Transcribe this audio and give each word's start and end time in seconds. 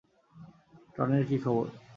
টনির 0.95 1.23
কি 1.29 1.37
খবর? 1.43 1.65